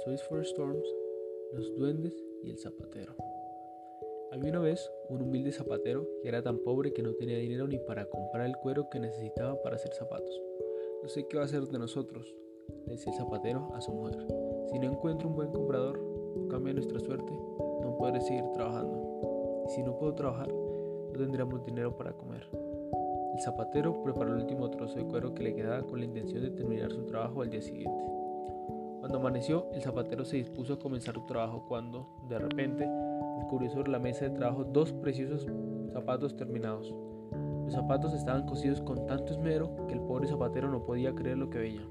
Toys 0.00 0.22
for 0.22 0.40
Storms, 0.40 0.88
Los 1.52 1.76
Duendes 1.76 2.14
y 2.42 2.50
el 2.50 2.58
Zapatero. 2.58 3.14
Había 4.32 4.50
una 4.50 4.60
vez 4.60 4.90
un 5.10 5.20
humilde 5.20 5.52
zapatero 5.52 6.08
que 6.22 6.28
era 6.28 6.42
tan 6.42 6.58
pobre 6.58 6.92
que 6.92 7.02
no 7.02 7.14
tenía 7.14 7.36
dinero 7.36 7.68
ni 7.68 7.78
para 7.78 8.06
comprar 8.06 8.46
el 8.46 8.56
cuero 8.56 8.88
que 8.90 8.98
necesitaba 8.98 9.60
para 9.62 9.76
hacer 9.76 9.92
zapatos. 9.92 10.40
No 11.02 11.08
sé 11.08 11.28
qué 11.28 11.36
va 11.36 11.42
a 11.42 11.46
hacer 11.46 11.66
de 11.68 11.78
nosotros, 11.78 12.34
le 12.86 12.94
decía 12.94 13.12
el 13.12 13.18
zapatero 13.18 13.68
a 13.74 13.80
su 13.82 13.92
mujer. 13.92 14.26
Si 14.70 14.78
no 14.78 14.90
encuentro 14.90 15.28
un 15.28 15.36
buen 15.36 15.52
comprador 15.52 15.98
o 15.98 16.48
cambia 16.48 16.72
nuestra 16.72 16.98
suerte, 16.98 17.32
no 17.32 17.96
podré 17.98 18.20
seguir 18.22 18.44
trabajando. 18.54 19.64
Y 19.66 19.70
si 19.70 19.82
no 19.82 19.98
puedo 19.98 20.14
trabajar, 20.14 20.48
no 20.48 21.12
tendremos 21.12 21.64
dinero 21.66 21.96
para 21.96 22.14
comer. 22.14 22.48
El 23.34 23.40
zapatero 23.40 24.02
preparó 24.02 24.34
el 24.34 24.40
último 24.40 24.70
trozo 24.70 24.96
de 24.96 25.06
cuero 25.06 25.34
que 25.34 25.42
le 25.42 25.54
quedaba 25.54 25.82
con 25.82 26.00
la 26.00 26.06
intención 26.06 26.42
de 26.42 26.50
terminar 26.50 26.90
su 26.90 27.04
trabajo 27.04 27.42
al 27.42 27.50
día 27.50 27.62
siguiente. 27.62 28.21
Cuando 29.12 29.28
amaneció, 29.28 29.66
el 29.74 29.82
zapatero 29.82 30.24
se 30.24 30.38
dispuso 30.38 30.72
a 30.72 30.78
comenzar 30.78 31.14
su 31.14 31.26
trabajo 31.26 31.66
cuando, 31.68 32.08
de 32.30 32.38
repente, 32.38 32.88
descubrió 33.36 33.68
sobre 33.68 33.92
la 33.92 33.98
mesa 33.98 34.24
de 34.24 34.30
trabajo 34.30 34.64
dos 34.64 34.90
preciosos 34.94 35.46
zapatos 35.92 36.34
terminados. 36.34 36.94
Los 37.66 37.74
zapatos 37.74 38.14
estaban 38.14 38.46
cosidos 38.46 38.80
con 38.80 39.04
tanto 39.04 39.34
esmero 39.34 39.86
que 39.86 39.92
el 39.92 40.00
pobre 40.00 40.28
zapatero 40.28 40.70
no 40.70 40.86
podía 40.86 41.14
creer 41.14 41.36
lo 41.36 41.50
que 41.50 41.58
veía. 41.58 41.86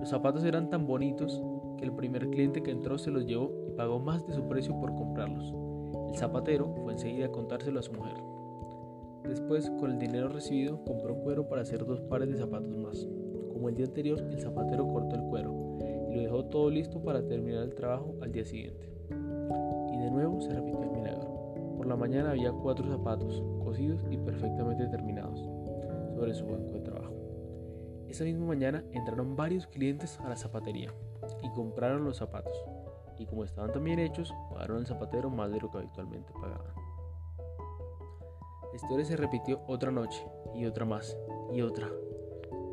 Los 0.00 0.08
zapatos 0.08 0.44
eran 0.44 0.70
tan 0.70 0.86
bonitos 0.86 1.42
que 1.76 1.84
el 1.84 1.92
primer 1.92 2.30
cliente 2.30 2.62
que 2.62 2.70
entró 2.70 2.96
se 2.96 3.10
los 3.10 3.26
llevó 3.26 3.52
y 3.68 3.72
pagó 3.72 3.98
más 3.98 4.26
de 4.26 4.32
su 4.32 4.48
precio 4.48 4.80
por 4.80 4.94
comprarlos. 4.94 5.52
El 6.08 6.16
zapatero 6.16 6.74
fue 6.84 6.94
enseguida 6.94 7.26
a 7.26 7.32
contárselo 7.32 7.80
a 7.80 7.82
su 7.82 7.92
mujer. 7.92 8.16
Después, 9.28 9.68
con 9.78 9.90
el 9.90 9.98
dinero 9.98 10.30
recibido, 10.30 10.82
compró 10.86 11.16
cuero 11.16 11.50
para 11.50 11.60
hacer 11.60 11.84
dos 11.84 12.00
pares 12.00 12.30
de 12.30 12.38
zapatos 12.38 12.74
más. 12.78 13.06
Como 13.52 13.68
el 13.68 13.74
día 13.74 13.84
anterior, 13.84 14.18
el 14.20 14.40
zapatero 14.40 14.88
cortó 14.88 15.16
el 15.16 15.23
todo 16.54 16.70
listo 16.70 17.02
para 17.02 17.20
terminar 17.26 17.64
el 17.64 17.74
trabajo 17.74 18.14
al 18.22 18.30
día 18.30 18.44
siguiente. 18.44 18.88
Y 19.10 19.98
de 19.98 20.08
nuevo 20.08 20.40
se 20.40 20.52
repitió 20.52 20.84
el 20.84 20.90
milagro. 20.92 21.74
Por 21.76 21.84
la 21.88 21.96
mañana 21.96 22.30
había 22.30 22.52
cuatro 22.52 22.86
zapatos, 22.86 23.42
cosidos 23.64 24.04
y 24.08 24.16
perfectamente 24.18 24.86
terminados, 24.86 25.40
sobre 26.14 26.32
su 26.32 26.46
banco 26.46 26.74
de 26.74 26.80
trabajo. 26.82 27.12
Esa 28.08 28.22
misma 28.22 28.46
mañana 28.46 28.84
entraron 28.92 29.34
varios 29.34 29.66
clientes 29.66 30.20
a 30.20 30.28
la 30.28 30.36
zapatería 30.36 30.94
y 31.42 31.50
compraron 31.50 32.04
los 32.04 32.18
zapatos. 32.18 32.54
Y 33.18 33.26
como 33.26 33.42
estaban 33.42 33.72
tan 33.72 33.82
bien 33.82 33.98
hechos, 33.98 34.32
pagaron 34.48 34.76
al 34.76 34.86
zapatero 34.86 35.30
más 35.30 35.50
de 35.50 35.58
lo 35.58 35.72
que 35.72 35.78
habitualmente 35.78 36.32
pagaban. 36.34 36.72
La 38.70 38.76
historia 38.76 39.04
se 39.04 39.16
repitió 39.16 39.60
otra 39.66 39.90
noche, 39.90 40.24
y 40.54 40.66
otra 40.66 40.84
más, 40.84 41.18
y 41.52 41.62
otra. 41.62 41.88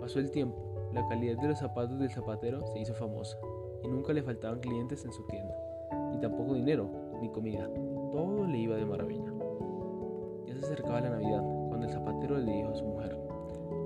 Pasó 0.00 0.18
el 0.18 0.30
tiempo, 0.30 0.88
la 0.94 1.06
calidad 1.08 1.36
de 1.36 1.48
los 1.48 1.58
zapatos 1.58 1.98
del 1.98 2.10
zapatero 2.10 2.66
se 2.68 2.78
hizo 2.78 2.94
famosa 2.94 3.36
y 3.82 3.88
nunca 3.88 4.12
le 4.12 4.22
faltaban 4.22 4.60
clientes 4.60 5.04
en 5.04 5.12
su 5.12 5.24
tienda, 5.26 5.54
ni 6.12 6.20
tampoco 6.20 6.54
dinero, 6.54 6.88
ni 7.20 7.28
comida. 7.30 7.68
Todo 8.12 8.46
le 8.46 8.58
iba 8.58 8.76
de 8.76 8.86
maravilla. 8.86 9.32
Ya 10.46 10.54
se 10.54 10.64
acercaba 10.64 11.00
la 11.00 11.10
Navidad 11.10 11.42
cuando 11.68 11.86
el 11.86 11.92
zapatero 11.92 12.38
le 12.38 12.52
dijo 12.52 12.70
a 12.70 12.74
su 12.74 12.84
mujer, 12.84 13.18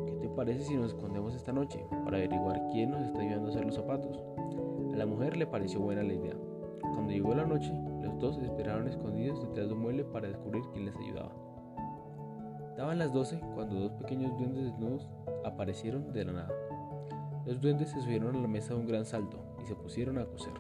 ¿qué 0.07 0.15
te 0.15 0.29
parece 0.29 0.63
si 0.63 0.77
nos 0.77 0.89
escondemos 0.89 1.35
esta 1.35 1.53
noche 1.53 1.85
para 2.05 2.19
averiguar 2.19 2.63
quién 2.73 2.91
nos 2.91 3.03
está 3.03 3.21
ayudando 3.21 3.49
a 3.49 3.51
hacer 3.51 3.65
los 3.65 3.75
zapatos? 3.75 4.23
A 4.93 4.97
la 4.97 5.07
mujer 5.07 5.37
le 5.37 5.47
pareció 5.47 5.81
buena 5.81 6.03
la 6.03 6.15
idea. 6.15 6.37
Cuando 6.81 7.13
llegó 7.13 7.35
la 7.35 7.47
noche, 7.47 7.73
los 8.03 8.19
dos 8.19 8.39
esperaron 8.39 8.89
escondidos 8.89 9.43
detrás 9.43 9.69
de 9.69 9.75
un 9.75 9.81
mueble 9.81 10.05
para 10.05 10.29
descubrir 10.29 10.63
quién 10.73 10.87
les 10.87 10.97
ayudaba. 10.97 11.33
Daban 12.77 12.99
las 12.99 13.13
12 13.13 13.41
cuando 13.55 13.77
dos 13.77 13.93
pequeños 13.93 14.37
duendes 14.39 14.65
desnudos 14.65 15.09
aparecieron 15.45 16.13
de 16.13 16.25
la 16.25 16.33
nada. 16.33 16.53
Los 17.47 17.61
duendes 17.61 17.91
se 17.91 18.01
subieron 18.01 18.37
a 18.37 18.41
la 18.41 18.49
mesa 18.49 18.75
de 18.75 18.81
un 18.81 18.87
gran 18.87 19.05
salto 19.05 19.50
y 19.63 19.67
se 19.67 19.75
pusieron 19.75 20.19
a 20.19 20.25
coser. 20.25 20.53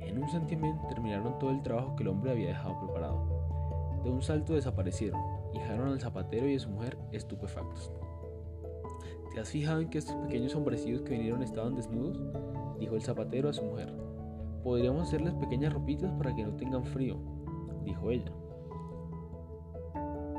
En 0.00 0.22
un 0.22 0.28
santiamén 0.28 0.78
terminaron 0.88 1.38
todo 1.38 1.50
el 1.50 1.62
trabajo 1.62 1.94
que 1.96 2.02
el 2.02 2.08
hombre 2.08 2.30
había 2.30 2.48
dejado 2.48 2.80
preparado. 2.80 4.00
De 4.02 4.10
un 4.10 4.22
salto 4.22 4.54
desaparecieron 4.54 5.20
y 5.52 5.58
dejaron 5.58 5.88
al 5.88 6.00
zapatero 6.00 6.48
y 6.48 6.56
a 6.56 6.58
su 6.58 6.70
mujer 6.70 6.96
estupefactos. 7.12 7.92
¿Te 9.32 9.40
has 9.40 9.50
fijado 9.50 9.80
en 9.80 9.90
que 9.90 9.98
estos 9.98 10.16
pequeños 10.16 10.54
hombrecillos 10.54 11.02
que 11.02 11.10
vinieron 11.10 11.42
estaban 11.42 11.74
desnudos? 11.74 12.20
Dijo 12.78 12.94
el 12.94 13.02
zapatero 13.02 13.48
a 13.48 13.52
su 13.52 13.64
mujer. 13.64 13.94
Podríamos 14.62 15.02
hacerles 15.02 15.34
pequeñas 15.34 15.72
ropitas 15.72 16.10
para 16.12 16.34
que 16.34 16.44
no 16.44 16.56
tengan 16.56 16.84
frío, 16.84 17.16
dijo 17.84 18.10
ella. 18.10 18.32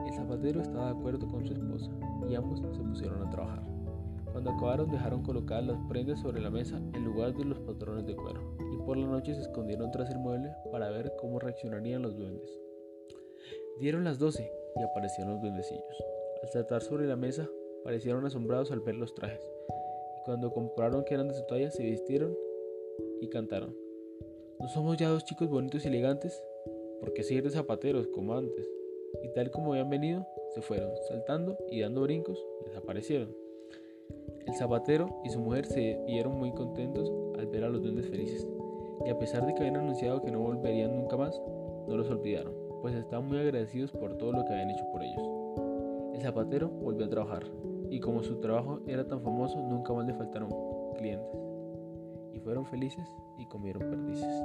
El 0.05 0.13
zapatero 0.13 0.61
estaba 0.61 0.85
de 0.91 0.99
acuerdo 0.99 1.27
con 1.27 1.45
su 1.45 1.53
esposa 1.53 1.91
y 2.27 2.35
ambos 2.35 2.59
se 2.59 2.83
pusieron 2.83 3.21
a 3.21 3.29
trabajar. 3.29 3.78
Cuando 4.31 4.51
acabaron 4.51 4.91
dejaron 4.91 5.23
colocadas 5.23 5.65
las 5.65 5.77
prendas 5.87 6.19
sobre 6.19 6.41
la 6.41 6.49
mesa 6.49 6.77
en 6.77 7.03
lugar 7.03 7.33
de 7.33 7.45
los 7.45 7.59
patrones 7.59 8.05
de 8.05 8.15
cuero, 8.15 8.41
y 8.73 8.77
por 8.85 8.97
la 8.97 9.07
noche 9.07 9.33
se 9.35 9.41
escondieron 9.41 9.91
tras 9.91 10.09
el 10.11 10.19
mueble 10.19 10.51
para 10.71 10.89
ver 10.91 11.13
cómo 11.17 11.39
reaccionarían 11.39 12.01
los 12.01 12.15
duendes. 12.15 12.49
Dieron 13.79 14.03
las 14.03 14.19
doce 14.19 14.51
y 14.75 14.83
aparecieron 14.83 15.33
los 15.33 15.41
duendecillos. 15.41 16.03
Al 16.43 16.49
saltar 16.49 16.81
sobre 16.81 17.07
la 17.07 17.15
mesa, 17.15 17.49
parecieron 17.83 18.25
asombrados 18.25 18.71
al 18.71 18.81
ver 18.81 18.95
los 18.95 19.13
trajes, 19.15 19.41
y 20.17 20.25
cuando 20.25 20.51
comprobaron 20.51 21.03
que 21.03 21.15
eran 21.15 21.27
de 21.27 21.33
su 21.33 21.45
talla, 21.47 21.71
se 21.71 21.83
vistieron 21.83 22.35
y 23.21 23.29
cantaron. 23.29 23.75
¿No 24.59 24.67
somos 24.67 24.97
ya 24.97 25.09
dos 25.09 25.25
chicos 25.25 25.49
bonitos 25.49 25.85
y 25.85 25.87
elegantes? 25.87 26.43
¿Por 26.99 27.13
qué 27.13 27.23
seguir 27.23 27.43
de 27.43 27.51
zapateros 27.51 28.07
como 28.07 28.37
antes? 28.37 28.69
Y 29.23 29.33
tal 29.33 29.51
como 29.51 29.71
habían 29.71 29.89
venido, 29.89 30.27
se 30.53 30.61
fueron, 30.61 30.91
saltando 31.07 31.57
y 31.69 31.81
dando 31.81 32.01
brincos, 32.01 32.45
desaparecieron. 32.65 33.48
El 34.49 34.55
zapatero 34.55 35.21
y 35.23 35.29
su 35.29 35.39
mujer 35.39 35.67
se 35.67 36.03
vieron 36.07 36.39
muy 36.39 36.51
contentos 36.51 37.13
al 37.37 37.45
ver 37.45 37.65
a 37.65 37.69
los 37.69 37.83
duendes 37.83 38.09
felices, 38.09 38.47
y 39.05 39.09
a 39.11 39.19
pesar 39.19 39.45
de 39.45 39.53
que 39.53 39.59
habían 39.59 39.75
anunciado 39.75 40.23
que 40.23 40.31
no 40.31 40.39
volverían 40.39 40.95
nunca 40.95 41.17
más, 41.17 41.39
no 41.87 41.95
los 41.95 42.09
olvidaron, 42.09 42.55
pues 42.81 42.95
estaban 42.95 43.27
muy 43.27 43.37
agradecidos 43.37 43.91
por 43.91 44.17
todo 44.17 44.31
lo 44.31 44.43
que 44.43 44.53
habían 44.53 44.71
hecho 44.71 44.89
por 44.91 45.03
ellos. 45.03 45.21
El 46.15 46.21
zapatero 46.23 46.67
volvió 46.67 47.05
a 47.05 47.09
trabajar, 47.09 47.43
y 47.91 47.99
como 47.99 48.23
su 48.23 48.39
trabajo 48.39 48.79
era 48.87 49.07
tan 49.07 49.21
famoso, 49.21 49.61
nunca 49.61 49.93
más 49.93 50.07
le 50.07 50.15
faltaron 50.15 50.49
clientes, 50.97 51.39
y 52.33 52.39
fueron 52.39 52.65
felices 52.65 53.07
y 53.37 53.45
comieron 53.45 53.87
perdices. 53.87 54.43